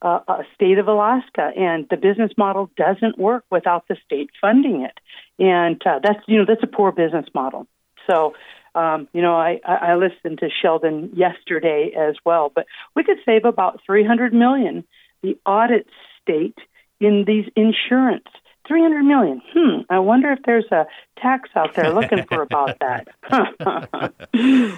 [0.01, 4.81] uh, a state of Alaska, and the business model doesn't work without the state funding
[4.81, 4.97] it,
[5.37, 7.67] and uh, that's you know that's a poor business model.
[8.09, 8.33] So,
[8.75, 13.45] um, you know, I, I listened to Sheldon yesterday as well, but we could save
[13.45, 14.83] about three hundred million.
[15.23, 15.87] The audit
[16.21, 16.57] state
[16.99, 18.27] in these insurance
[18.67, 19.41] 300 million.
[19.53, 20.85] Hmm, I wonder if there's a
[21.19, 23.07] tax out there looking for about that.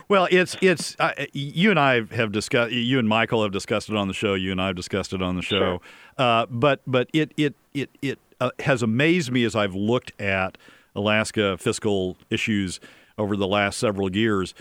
[0.08, 3.96] well, it's it's uh, you and I have discussed you and Michael have discussed it
[3.96, 4.34] on the show.
[4.34, 5.60] You and I have discussed it on the show.
[5.60, 5.80] Sure.
[6.18, 10.58] Uh, but but it it it it uh, has amazed me as I've looked at
[10.96, 12.80] Alaska fiscal issues
[13.18, 14.54] over the last several years.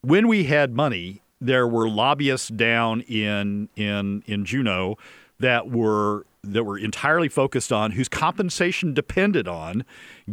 [0.00, 4.96] When we had money, there were lobbyists down in in in Juneau
[5.38, 9.84] that were that were entirely focused on whose compensation depended on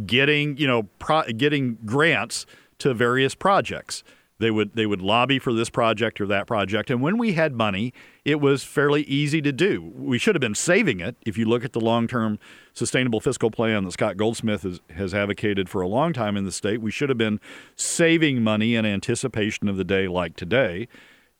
[0.04, 2.46] getting you know pro- getting grants
[2.78, 4.02] to various projects.
[4.38, 7.54] They would they would lobby for this project or that project, and when we had
[7.54, 7.94] money,
[8.24, 9.92] it was fairly easy to do.
[9.94, 11.16] We should have been saving it.
[11.24, 12.38] If you look at the long term
[12.74, 16.52] sustainable fiscal plan that Scott Goldsmith has, has advocated for a long time in the
[16.52, 17.40] state, we should have been
[17.76, 20.86] saving money in anticipation of the day like today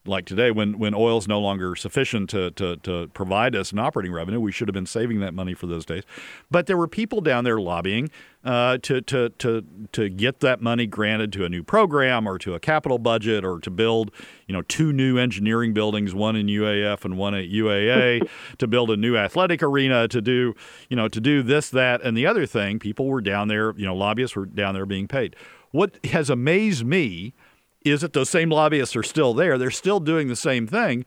[0.07, 3.79] like today, when, when oil is no longer sufficient to, to, to provide us an
[3.79, 6.03] operating revenue, we should have been saving that money for those days.
[6.49, 8.09] But there were people down there lobbying
[8.47, 12.55] uh, to, to, to, to get that money granted to a new program or to
[12.55, 14.09] a capital budget or to build,
[14.47, 18.89] you know, two new engineering buildings, one in UAF and one at UAA, to build
[18.89, 20.55] a new athletic arena, to do,
[20.89, 22.79] you know, to do this, that, and the other thing.
[22.79, 25.35] People were down there, you know, lobbyists were down there being paid.
[25.71, 27.33] What has amazed me–
[27.91, 29.57] is that those same lobbyists are still there.
[29.57, 31.05] They're still doing the same thing.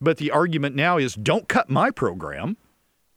[0.00, 2.56] But the argument now is don't cut my program.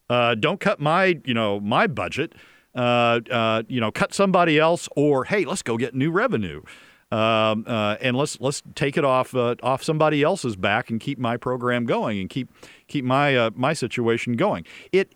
[0.10, 2.34] Uh, don't cut my, you know, my budget.
[2.76, 6.62] Uh, uh, you know, cut somebody else, or hey, let's go get new revenue,
[7.10, 11.18] um, uh, and let's let's take it off uh, off somebody else's back and keep
[11.18, 12.50] my program going and keep
[12.88, 14.66] keep my uh, my situation going.
[14.92, 15.14] It.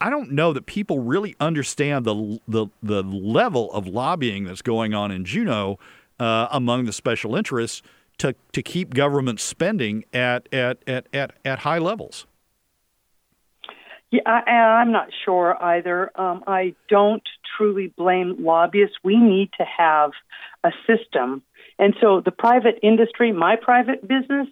[0.00, 4.94] I don't know that people really understand the the the level of lobbying that's going
[4.94, 5.78] on in Juneau
[6.18, 7.82] among the special interests
[8.18, 12.26] to to keep government spending at at at at, at high levels.
[14.10, 16.10] Yeah, I, I'm not sure either.
[16.18, 17.22] Um, I don't
[17.56, 18.96] truly blame lobbyists.
[19.02, 20.12] We need to have
[20.62, 21.42] a system.
[21.78, 24.48] And so the private industry, my private business,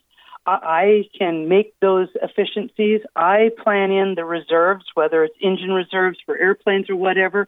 [0.46, 3.00] I I can make those efficiencies.
[3.16, 7.46] I plan in the reserves, whether it's engine reserves for airplanes or whatever.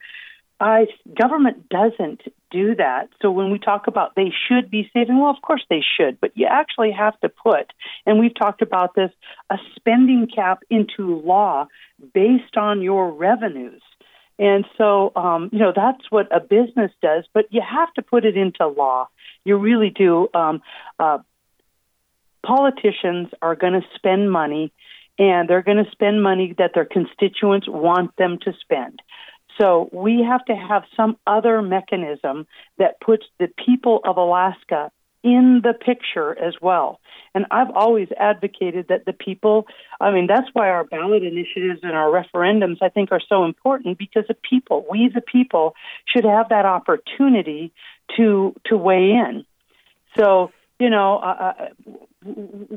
[0.59, 3.09] I government doesn't do that.
[3.21, 6.33] So when we talk about they should be saving, well, of course they should, but
[6.35, 7.73] you actually have to put,
[8.07, 9.11] and we've talked about this,
[9.51, 11.67] a spending cap into law
[12.15, 13.83] based on your revenues.
[14.39, 18.25] And so, um, you know, that's what a business does, but you have to put
[18.25, 19.09] it into law.
[19.45, 20.29] You really do.
[20.35, 20.63] Um,
[20.99, 21.19] uh,
[22.45, 24.73] politicians are going to spend money,
[25.19, 29.01] and they're going to spend money that their constituents want them to spend.
[29.59, 32.47] So we have to have some other mechanism
[32.79, 34.91] that puts the people of Alaska
[35.23, 37.01] in the picture as well.
[37.35, 39.67] And I've always advocated that the people,
[40.01, 43.99] I mean, that's why our ballot initiatives and our referendums, I think, are so important
[43.99, 45.75] because the people, we the people,
[46.07, 47.73] should have that opportunity
[48.17, 49.45] to to weigh in.
[50.17, 51.69] So, you know, uh, uh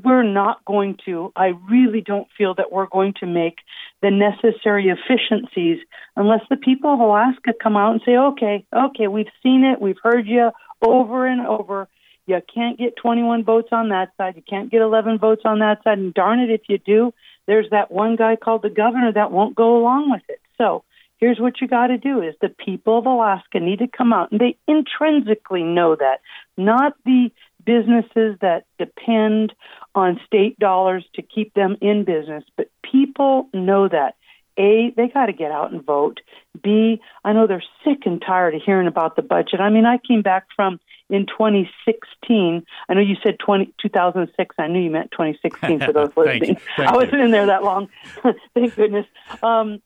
[0.04, 3.58] we're not going to, I really don't feel that we're going to make
[4.02, 5.80] the necessary efficiencies
[6.16, 9.98] unless the people of Alaska come out and say, okay, okay, we've seen it, we've
[10.02, 11.88] heard you over and over.
[12.28, 15.84] You can't get 21 votes on that side, you can't get 11 votes on that
[15.84, 17.14] side, and darn it, if you do,
[17.48, 20.40] there's that one guy called the governor that won't go along with it.
[20.58, 20.84] So,
[21.18, 24.32] here's what you got to do is the people of Alaska need to come out
[24.32, 26.22] and they intrinsically know that
[26.58, 27.32] not the
[27.70, 29.54] businesses that depend
[29.94, 34.16] on state dollars to keep them in business, but people know that.
[34.58, 36.20] A, they got to get out and vote.
[36.62, 39.62] B, I know they're sick and tired of hearing about the budget.
[39.62, 42.66] I mean, I came back from in 2016.
[42.90, 44.56] I know you said 20, 2006.
[44.60, 46.58] I knew you meant 2016 for those listening.
[46.78, 47.88] I wasn't in there that long.
[48.54, 49.06] Thank goodness.
[49.42, 49.82] Um,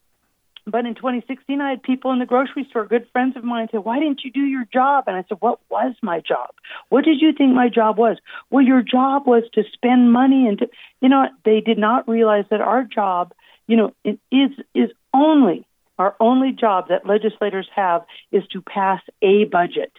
[0.66, 3.78] but in 2016, I had people in the grocery store, good friends of mine, say,
[3.78, 5.06] Why didn't you do your job?
[5.08, 6.52] And I said, What was my job?
[6.90, 8.18] What did you think my job was?
[8.50, 10.70] Well, your job was to spend money and to,
[11.02, 13.34] you know, they did not realize that our job,
[13.68, 15.68] you know, it is, is only,
[16.00, 19.92] our only job that legislators have is to pass a budget.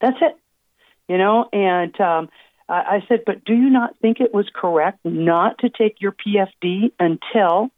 [0.00, 0.36] That's it.
[1.08, 2.28] You know, and, um,
[2.68, 6.92] I said, but do you not think it was correct not to take your PFD
[6.98, 7.70] until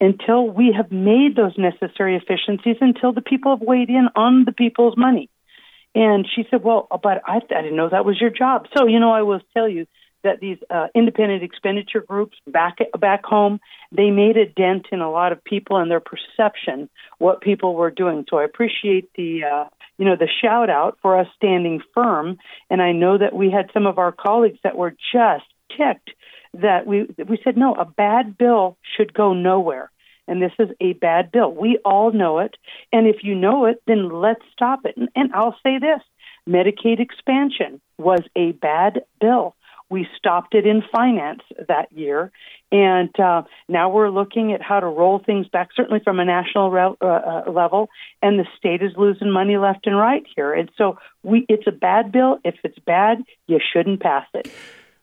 [0.00, 4.52] until we have made those necessary efficiencies, until the people have weighed in on the
[4.52, 5.30] people's money.
[5.94, 8.66] And she said, Well, but I, I didn't know that was your job.
[8.76, 9.86] So, you know, I will tell you
[10.22, 13.60] that these uh, independent expenditure groups back back home,
[13.92, 17.90] they made a dent in a lot of people and their perception what people were
[17.90, 18.26] doing.
[18.28, 19.64] So I appreciate the uh,
[19.96, 22.38] you know the shout out for us standing firm.
[22.68, 26.10] And I know that we had some of our colleagues that were just ticked
[26.62, 29.90] that we we said no, a bad bill should go nowhere.
[30.28, 31.52] And this is a bad bill.
[31.52, 32.56] We all know it.
[32.92, 34.96] And if you know it, then let's stop it.
[34.96, 36.02] And, and I'll say this
[36.48, 39.54] Medicaid expansion was a bad bill.
[39.88, 42.32] We stopped it in finance that year.
[42.72, 46.72] And uh, now we're looking at how to roll things back, certainly from a national
[46.72, 47.88] re- uh, uh, level.
[48.20, 50.52] And the state is losing money left and right here.
[50.52, 52.38] And so we, it's a bad bill.
[52.44, 54.50] If it's bad, you shouldn't pass it.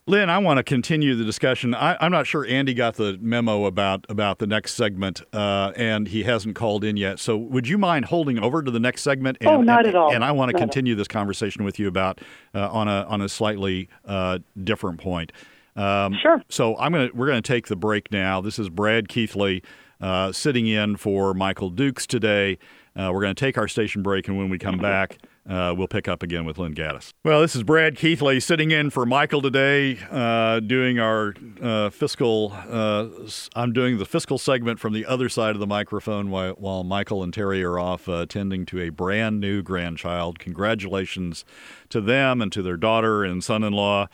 [0.05, 1.73] Lynn, I want to continue the discussion.
[1.73, 6.09] I, am not sure Andy got the memo about about the next segment, uh, and
[6.09, 7.19] he hasn't called in yet.
[7.19, 9.37] So, would you mind holding over to the next segment?
[9.39, 10.13] And, oh, not and, at all.
[10.13, 12.19] And I want to not continue this conversation with you about
[12.53, 15.31] uh, on a on a slightly uh, different point.
[15.77, 16.43] Um, sure.
[16.49, 18.41] So, I'm gonna we're gonna take the break now.
[18.41, 19.63] This is Brad Keithley
[20.01, 22.57] uh, sitting in for Michael Dukes today.
[22.95, 25.17] Uh, we're going to take our station break, and when we come back.
[25.47, 27.11] Uh, we'll pick up again with Lynn Gattis.
[27.25, 32.53] Well, this is Brad Keithley sitting in for Michael today, uh, doing our uh, fiscal.
[32.69, 33.07] Uh,
[33.53, 37.23] I'm doing the fiscal segment from the other side of the microphone while, while Michael
[37.23, 40.39] and Terry are off uh, attending to a brand new grandchild.
[40.39, 41.43] Congratulations
[41.89, 44.07] to them and to their daughter and son-in-law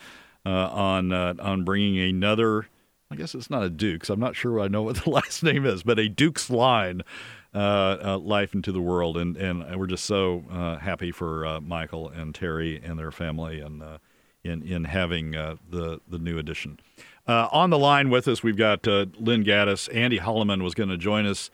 [0.44, 2.66] uh, on on bringing another.
[3.12, 4.08] I guess it's not a Dukes.
[4.08, 7.04] I'm not sure I know what the last name is, but a Dukes line uh,
[7.04, 12.08] uh, life into the world, and and we're just so uh, happy for uh, Michael
[12.08, 13.98] and Terry and their family, and uh,
[14.44, 16.78] in in having uh, the the new addition.
[17.26, 19.88] Uh, on the line with us, we've got uh, Lynn Gattis.
[19.94, 21.50] Andy Holleman was going to join us.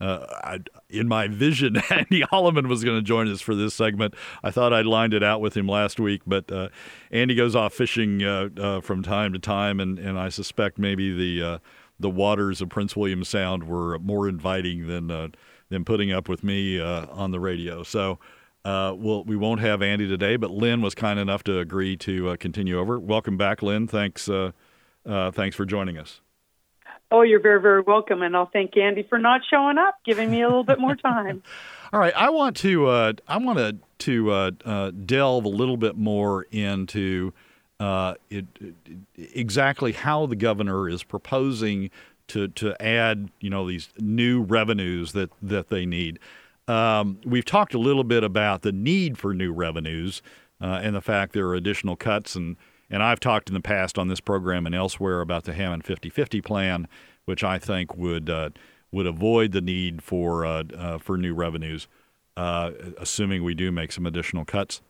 [0.00, 4.14] Uh, I, in my vision, Andy Holleman was going to join us for this segment.
[4.44, 6.68] I thought I'd lined it out with him last week, but uh,
[7.10, 11.12] Andy goes off fishing uh, uh, from time to time, and, and I suspect maybe
[11.12, 11.60] the
[11.98, 15.32] the waters of Prince William Sound were more inviting than
[15.68, 17.82] than putting up with me on the radio.
[17.82, 18.18] So.
[18.64, 22.30] Uh, we'll, we won't have Andy today, but Lynn was kind enough to agree to
[22.30, 22.98] uh, continue over.
[22.98, 23.86] Welcome back, Lynn.
[23.86, 24.50] Thanks, uh,
[25.06, 26.20] uh, thanks for joining us.
[27.10, 30.42] Oh, you're very, very welcome, and I'll thank Andy for not showing up, giving me
[30.42, 31.42] a little bit more time.
[31.92, 35.78] All right, I want to uh, I want to to uh, uh, delve a little
[35.78, 37.32] bit more into
[37.80, 38.74] uh, it, it,
[39.16, 41.90] exactly how the governor is proposing
[42.28, 46.18] to to add you know these new revenues that that they need.
[46.66, 50.20] Um, we've talked a little bit about the need for new revenues
[50.60, 52.56] uh, and the fact there are additional cuts and
[52.90, 56.42] and I've talked in the past on this program and elsewhere about the Hammond 50/50
[56.42, 56.88] plan,
[57.26, 58.50] which I think would uh,
[58.90, 61.86] would avoid the need for uh, uh, for new revenues,
[62.36, 64.80] uh, assuming we do make some additional cuts.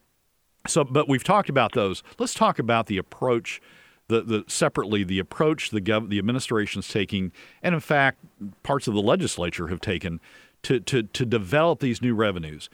[0.68, 2.02] So, but we've talked about those.
[2.18, 3.60] Let's talk about the approach.
[4.08, 7.30] The, the separately the approach the gov- the administration's taking,
[7.62, 8.18] and in fact,
[8.62, 10.18] parts of the legislature have taken
[10.62, 12.70] to, to, to develop these new revenues.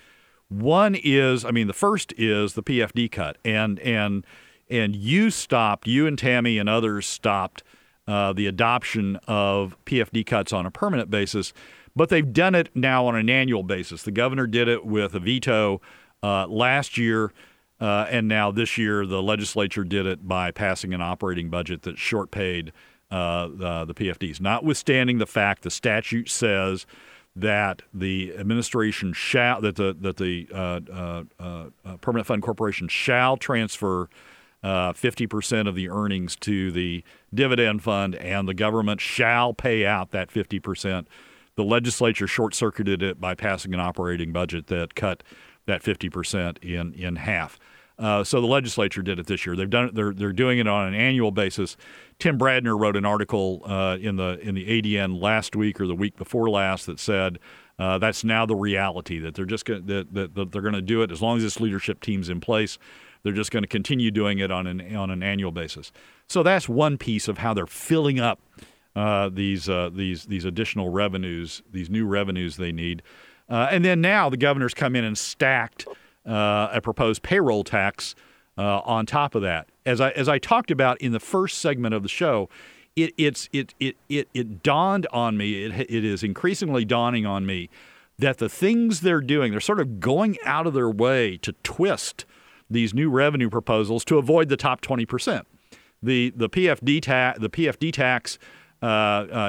[0.48, 4.24] One is, I mean, the first is the PFD cut, and and
[4.70, 7.62] and you stopped, you and Tammy and others stopped
[8.06, 11.52] uh, the adoption of PFD cuts on a permanent basis,
[11.96, 14.02] but they've done it now on an annual basis.
[14.02, 15.80] The governor did it with a veto
[16.22, 17.32] uh, last year,
[17.80, 21.98] uh, and now this year the legislature did it by passing an operating budget that
[21.98, 22.72] short paid
[23.10, 26.86] uh, the, the PFDs, notwithstanding the fact the statute says
[27.36, 33.36] that the administration shall that the that the uh, uh, uh, permanent fund corporation shall
[33.36, 34.08] transfer
[34.62, 40.10] uh, 50% of the earnings to the dividend fund, and the government shall pay out
[40.12, 41.06] that 50%.
[41.56, 45.22] The legislature short circuited it by passing an operating budget that cut
[45.66, 47.58] that 50% in, in half.
[47.96, 49.54] Uh, so the legislature did it this year.
[49.54, 49.94] They've done it.
[49.94, 51.76] They're they're doing it on an annual basis.
[52.18, 55.94] Tim Bradner wrote an article uh, in the in the ADN last week or the
[55.94, 57.38] week before last that said
[57.78, 60.82] uh, that's now the reality that they're just gonna, that, that, that they're going to
[60.82, 62.78] do it as long as this leadership team's in place.
[63.22, 65.92] They're just going to continue doing it on an on an annual basis.
[66.28, 68.40] So that's one piece of how they're filling up
[68.94, 73.02] uh, these uh, these these additional revenues, these new revenues they need.
[73.48, 75.86] Uh, and then now the governor's come in and stacked
[76.26, 78.14] uh, a proposed payroll tax
[78.56, 79.68] uh, on top of that.
[79.84, 82.48] As I as I talked about in the first segment of the show,
[82.96, 85.64] it it's it it it, it dawned on me.
[85.64, 87.68] It it is increasingly dawning on me
[88.18, 92.24] that the things they're doing, they're sort of going out of their way to twist
[92.70, 95.42] these new revenue proposals to avoid the top 20%.
[96.02, 98.38] The, the, PFD, ta- the PFD tax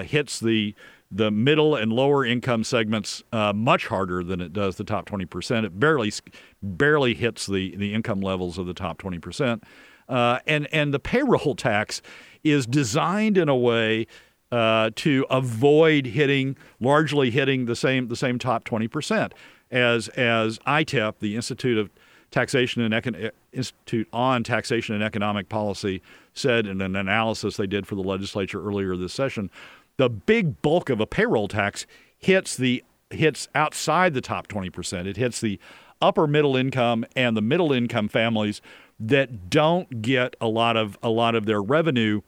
[0.08, 0.74] hits the,
[1.12, 5.64] the middle and lower income segments uh, much harder than it does the top 20%.
[5.64, 6.12] It barely,
[6.62, 9.62] barely hits the, the income levels of the top 20%.
[10.10, 12.02] Uh, and, and the payroll tax
[12.44, 14.08] is designed in a way
[14.52, 19.32] uh, to avoid hitting largely hitting the same the same top 20%
[19.72, 21.90] as as ITEP, the Institute of
[22.32, 26.02] Taxation and Econ- Institute on Taxation and Economic Policy
[26.34, 29.50] said in an analysis they did for the legislature earlier this session,
[29.98, 31.86] the big bulk of a payroll tax
[32.18, 35.06] hits the hits outside the top 20%.
[35.06, 35.60] It hits the
[36.02, 38.62] upper middle income and the middle income families
[39.00, 42.22] that don't get a lot of a lot of their revenue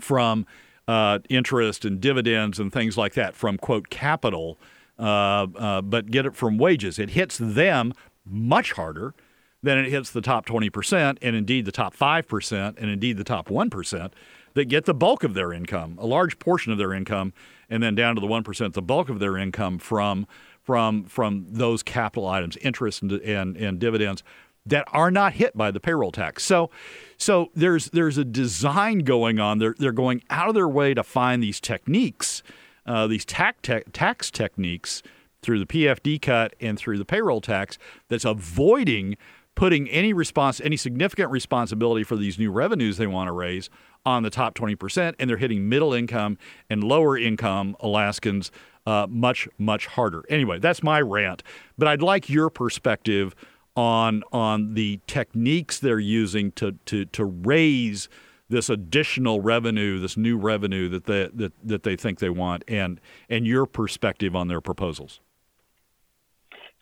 [0.00, 0.46] from
[0.86, 4.58] uh, interest and dividends and things like that from quote capital,
[4.98, 6.98] uh, uh, but get it from wages.
[6.98, 7.92] It hits them
[8.24, 9.14] much harder
[9.62, 13.48] than it hits the top 20% and indeed the top 5% and indeed the top
[13.48, 14.12] 1%
[14.58, 17.32] that get the bulk of their income, a large portion of their income,
[17.70, 20.26] and then down to the 1%, the bulk of their income from
[20.64, 24.24] from from those capital items, interest and, and, and dividends
[24.66, 26.44] that are not hit by the payroll tax.
[26.44, 26.70] So
[27.16, 29.60] so there's there's a design going on.
[29.60, 32.42] They're they're going out of their way to find these techniques,
[32.84, 35.04] uh, these tax te- tax techniques
[35.40, 37.78] through the PFD cut and through the payroll tax
[38.08, 39.16] that's avoiding
[39.54, 43.68] putting any response, any significant responsibility for these new revenues they want to raise
[44.08, 46.38] on the top 20%, and they're hitting middle income
[46.70, 48.50] and lower income Alaskans
[48.86, 50.24] uh, much, much harder.
[50.30, 51.42] Anyway, that's my rant,
[51.76, 53.34] but I'd like your perspective
[53.76, 58.08] on on the techniques they're using to to to raise
[58.48, 62.98] this additional revenue, this new revenue that they that, that they think they want, and
[63.28, 65.20] and your perspective on their proposals.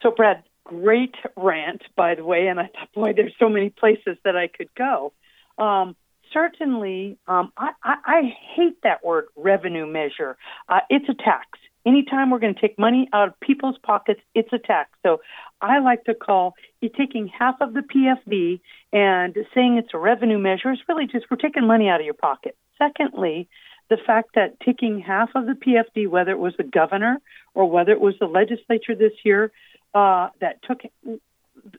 [0.00, 4.16] So, Brad, great rant, by the way, and I thought, boy, there's so many places
[4.24, 5.12] that I could go.
[5.58, 5.96] Um,
[6.32, 10.36] certainly, um, I, I, I hate that word revenue measure.
[10.68, 11.58] Uh, it's a tax.
[11.84, 14.90] Anytime we're going to take money out of people's pockets, it's a tax.
[15.04, 15.20] So
[15.60, 18.60] I like to call you taking half of the PFD
[18.92, 22.14] and saying it's a revenue measure is really just we're taking money out of your
[22.14, 22.56] pocket.
[22.76, 23.48] Secondly,
[23.88, 27.20] the fact that taking half of the PFD, whether it was the governor
[27.54, 29.52] or whether it was the legislature this year,
[29.94, 30.80] uh, that took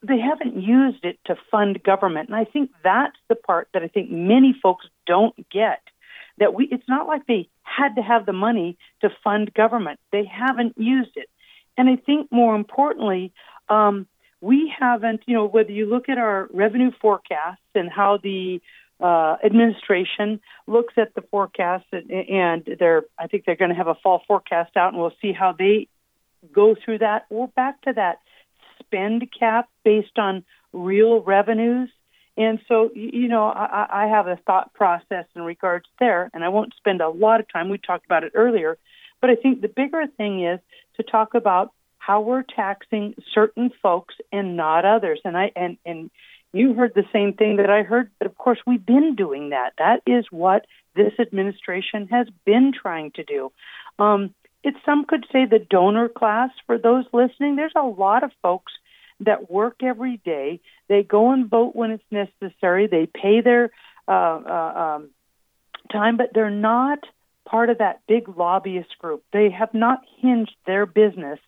[0.04, 3.88] they haven't used it to fund government, and I think that's the part that I
[3.88, 5.82] think many folks don't get.
[6.40, 10.26] That we, it's not like they had to have the money to fund government; they
[10.26, 11.30] haven't used it,
[11.78, 13.34] and I think more importantly,
[13.70, 14.08] um,
[14.42, 15.22] we haven't.
[15.26, 18.62] You know, whether you look at our revenue forecasts and how the
[19.00, 23.88] uh, administration looks at the forecast, and, and they're, I think they're going to have
[23.88, 25.88] a fall forecast out, and we'll see how they
[26.52, 27.26] go through that.
[27.30, 28.20] We're back to that
[28.80, 31.90] spend cap based on real revenues.
[32.36, 36.50] And so, you know, I, I have a thought process in regards there, and I
[36.50, 37.70] won't spend a lot of time.
[37.70, 38.78] We talked about it earlier,
[39.22, 40.60] but I think the bigger thing is
[40.98, 45.20] to talk about how we're taxing certain folks and not others.
[45.26, 46.10] And I and and
[46.54, 49.74] you heard the same thing that I heard, but of course we've been doing that.
[49.78, 50.66] That is what
[50.96, 53.52] this administration has been trying to do.
[54.00, 57.56] Um, it's some could say the donor class for those listening.
[57.56, 58.74] There's a lot of folks
[59.20, 60.62] that work every day.
[60.88, 62.88] They go and vote when it's necessary.
[62.88, 63.72] They pay their
[64.08, 65.10] uh, uh, um,
[65.92, 67.00] time, but they're not
[67.48, 69.24] part of that big lobbyist group.
[69.32, 71.40] They have not hinged their business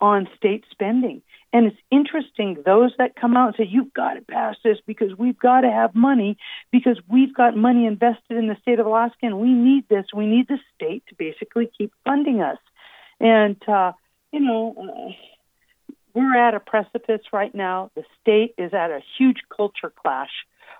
[0.00, 1.22] on state spending.
[1.52, 5.16] And it's interesting, those that come out and say, you've got to pass this because
[5.18, 6.38] we've got to have money
[6.70, 10.06] because we've got money invested in the state of Alaska and we need this.
[10.14, 12.58] We need the state to basically keep funding us.
[13.20, 13.92] And, uh,
[14.32, 15.12] you know, uh,
[16.14, 17.90] we're at a precipice right now.
[17.94, 20.30] The state is at a huge culture clash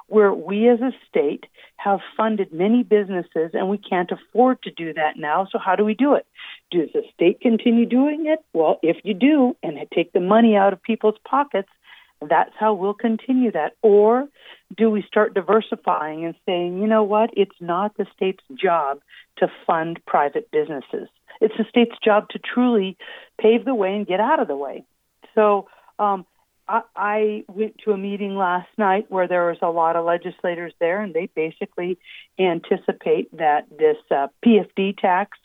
[0.07, 1.47] where we as a state
[1.77, 5.47] have funded many businesses and we can't afford to do that now.
[5.51, 6.27] So how do we do it?
[6.71, 8.41] Does the state continue doing it?
[8.53, 11.69] Well, if you do and take the money out of people's pockets,
[12.29, 13.73] that's how we'll continue that.
[13.83, 14.29] Or
[14.77, 19.01] do we start diversifying and saying, you know what, it's not the state's job
[19.39, 21.09] to fund private businesses.
[21.41, 22.97] It's the state's job to truly
[23.41, 24.85] pave the way and get out of the way.
[25.35, 26.27] So um,
[26.69, 30.73] I, I went to a meeting last night where there was a lot of legislators
[30.81, 31.99] there, and they basically
[32.39, 35.39] anticipate that this uh, PFD tax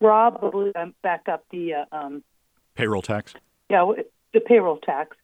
[0.00, 2.22] probably um, back up the uh, um,
[2.74, 3.34] payroll tax.
[3.68, 3.92] Yeah,
[4.32, 5.16] the payroll tax.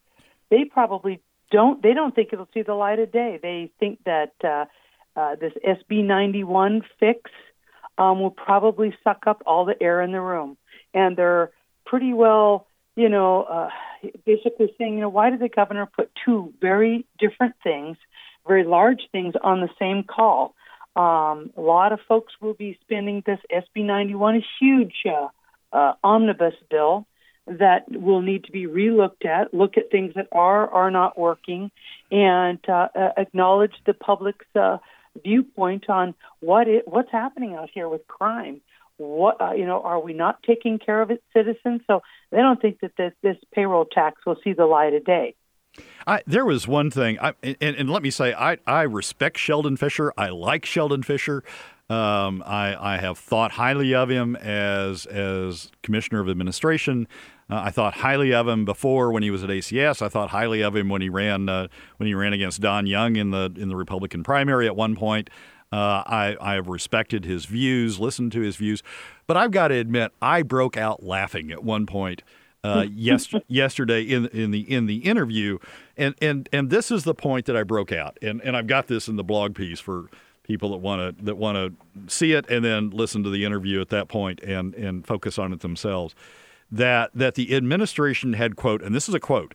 [0.49, 1.81] They probably don't.
[1.81, 3.39] They don't think it'll see the light of day.
[3.41, 4.65] They think that uh,
[5.15, 7.31] uh, this SB 91 fix
[7.97, 10.57] um, will probably suck up all the air in the room,
[10.93, 11.51] and they're
[11.85, 13.69] pretty well you know, uh,
[14.25, 17.97] basically saying, you know, why did the governor put two very different things,
[18.47, 20.55] very large things, on the same call?
[20.95, 25.27] Um, a lot of folks will be spending this SB 91, a huge uh,
[25.71, 27.05] uh, omnibus bill
[27.45, 31.71] that will need to be relooked at, look at things that are are not working,
[32.11, 34.77] and uh, uh, acknowledge the public's uh,
[35.23, 38.61] viewpoint on what it, what's happening out here with crime
[38.97, 42.61] what uh, you know are we not taking care of its citizens so they don't
[42.61, 45.35] think that this, this payroll tax will see the light of day
[46.07, 49.77] I, there was one thing, I, and, and, let me say, I, I respect Sheldon
[49.77, 50.11] Fisher.
[50.17, 51.43] I like Sheldon Fisher.
[51.89, 57.07] Um, I, I have thought highly of him as as commissioner of administration.
[57.49, 60.01] Uh, I thought highly of him before when he was at ACS.
[60.01, 63.15] I thought highly of him when he ran uh, when he ran against Don Young
[63.15, 65.29] in the in the Republican primary at one point.
[65.71, 68.81] Uh, I, I have respected his views, listened to his views,
[69.25, 72.23] but I've got to admit, I broke out laughing at one point.
[72.63, 75.57] Uh, yes, yesterday in in the in the interview,
[75.97, 78.87] and and and this is the point that I broke out, and and I've got
[78.87, 80.09] this in the blog piece for
[80.43, 83.81] people that want to that want to see it and then listen to the interview
[83.81, 86.15] at that point and and focus on it themselves.
[86.71, 89.53] That that the administration had quote, and this is a quote,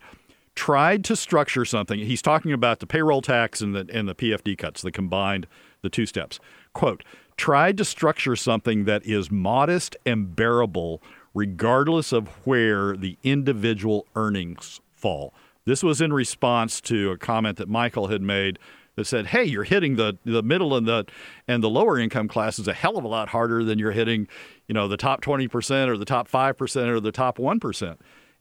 [0.55, 1.99] tried to structure something.
[1.99, 5.47] He's talking about the payroll tax and the and the PFD cuts, the combined
[5.83, 6.39] the two steps.
[6.73, 7.05] Quote,
[7.37, 11.03] tried to structure something that is modest and bearable
[11.35, 15.33] regardless of where the individual earnings fall.
[15.65, 18.59] This was in response to a comment that Michael had made
[18.97, 21.07] that said, "Hey, you're hitting the the middle and the
[21.49, 24.29] and the lower income classes a hell of a lot harder than you're hitting,
[24.69, 27.99] you know, the top 20% or the top 5% or the top 1%."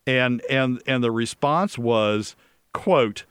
[0.07, 2.35] And and and the response was,
[2.73, 3.25] quote,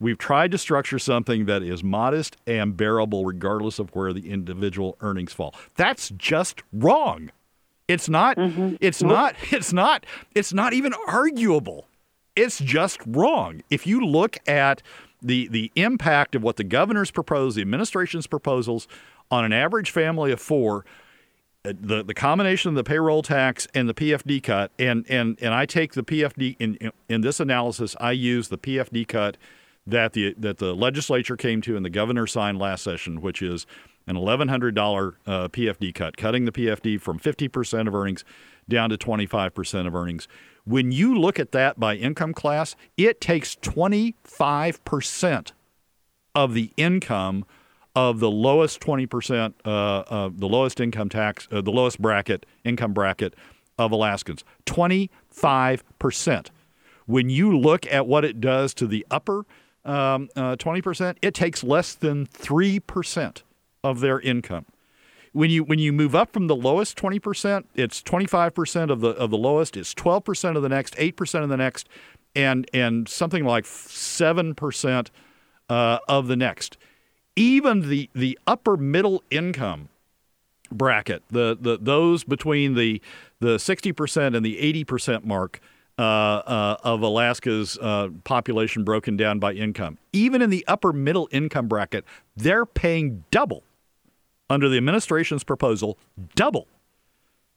[0.00, 4.96] We've tried to structure something that is modest and bearable regardless of where the individual
[5.00, 5.54] earnings fall.
[5.76, 7.30] That's just wrong.
[7.86, 8.76] It's not mm-hmm.
[8.80, 11.86] it's not it's not it's not even arguable.
[12.34, 13.62] It's just wrong.
[13.68, 14.82] If you look at
[15.20, 18.88] the the impact of what the governor's proposed, the administration's proposals
[19.30, 20.82] on an average family of four, uh,
[21.62, 25.66] the the combination of the payroll tax and the PFD cut, and and and I
[25.66, 29.36] take the PFD in in this analysis, I use the PFD cut
[29.86, 33.66] that the that the legislature came to and the governor signed last session, which is
[34.06, 38.24] an $1,100 uh, PFD cut, cutting the PFD from 50% of earnings
[38.68, 40.26] down to 25% of earnings.
[40.64, 45.52] When you look at that by income class, it takes 25%
[46.34, 47.44] of the income
[47.94, 53.34] of the lowest 20%, uh, the lowest income tax, uh, the lowest bracket, income bracket
[53.78, 54.44] of Alaskans.
[54.66, 56.46] 25%.
[57.06, 59.44] When you look at what it does to the upper
[59.84, 63.42] um, 20%, uh, it takes less than 3%
[63.82, 64.66] of their income.
[65.32, 69.30] When you when you move up from the lowest 20%, it's 25% of the of
[69.30, 71.88] the lowest, it's 12% of the next, 8% of the next,
[72.34, 75.08] and and something like 7%
[75.68, 76.76] uh, of the next.
[77.40, 79.88] Even the the upper middle income
[80.70, 83.00] bracket, the, the those between the
[83.40, 85.60] the 60% and the 80% mark
[85.98, 89.98] uh, uh, of Alaska's uh, population broken down by income.
[90.12, 92.04] Even in the upper middle income bracket,
[92.36, 93.62] they're paying double
[94.50, 95.98] under the administration's proposal
[96.34, 96.68] double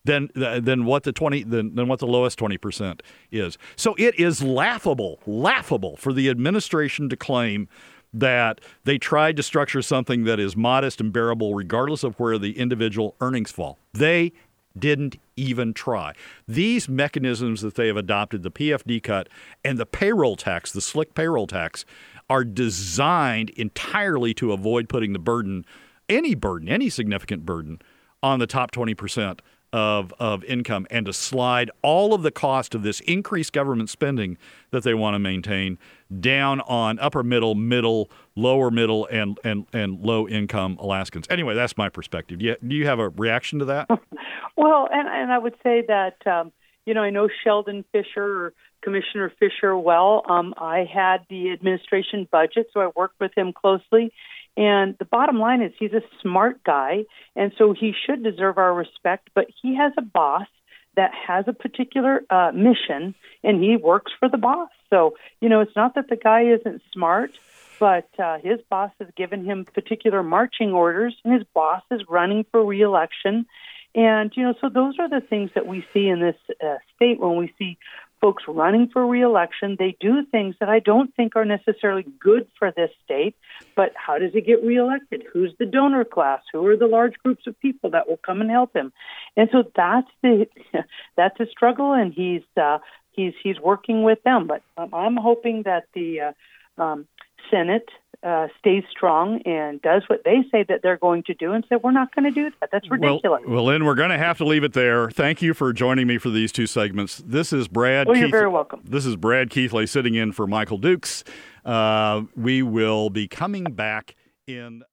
[0.05, 3.57] than than what the 20 than, than what the lowest 20% is.
[3.75, 7.67] So it is laughable, laughable for the administration to claim
[8.13, 12.57] that they tried to structure something that is modest and bearable regardless of where the
[12.57, 13.79] individual earnings fall.
[13.93, 14.33] They
[14.77, 16.13] didn't even try.
[16.47, 19.29] These mechanisms that they have adopted, the PFD cut
[19.63, 21.85] and the payroll tax, the slick payroll tax,
[22.29, 25.65] are designed entirely to avoid putting the burden
[26.09, 27.79] any burden, any significant burden
[28.21, 29.39] on the top 20%
[29.73, 34.37] of, of income and to slide all of the cost of this increased government spending
[34.69, 35.79] that they want to maintain
[36.19, 41.25] down on upper middle, middle, lower middle, and, and, and low income Alaskans.
[41.29, 42.37] Anyway, that's my perspective.
[42.37, 43.89] Do you, do you have a reaction to that?
[44.55, 46.51] well, and, and I would say that, um,
[46.85, 48.53] you know, I know Sheldon Fisher or
[48.83, 50.23] Commissioner Fisher well.
[50.29, 54.13] Um, I had the administration budget, so I worked with him closely.
[54.55, 58.73] And the bottom line is he's a smart guy, and so he should deserve our
[58.73, 59.29] respect.
[59.33, 60.47] But he has a boss
[60.95, 64.69] that has a particular uh, mission, and he works for the boss.
[64.89, 67.31] So you know, it's not that the guy isn't smart,
[67.79, 72.45] but uh, his boss has given him particular marching orders, and his boss is running
[72.51, 73.47] for reelection.
[73.95, 77.19] And you know, so those are the things that we see in this uh, state
[77.19, 77.77] when we see
[78.23, 79.75] folks running for reelection.
[79.77, 83.35] They do things that I don't think are necessarily good for this state,
[83.75, 85.25] but how does he get reelected?
[85.33, 86.39] Who's the donor class?
[86.53, 88.93] Who are the large groups of people that will come and help him?
[89.35, 90.47] And so that's the
[91.17, 92.77] that's a struggle, and he's uh,
[93.11, 94.47] he's he's working with them.
[94.47, 97.07] But um, I'm hoping that the uh, um,
[97.49, 97.89] Senate
[98.23, 101.75] uh, stays strong and does what they say that they're going to do and say,
[101.75, 102.69] we're not going to do that.
[102.71, 103.41] That's ridiculous.
[103.45, 105.11] Well, well, Lynn, we're going to have to leave it there.
[105.11, 107.21] Thank you for joining me for these two segments.
[107.25, 108.07] This is Brad.
[108.07, 108.81] Well, you're very welcome.
[108.85, 111.25] This is Brad Keithley sitting in for Michael Dukes.
[111.65, 114.15] Uh, we will be coming back
[114.47, 114.81] in.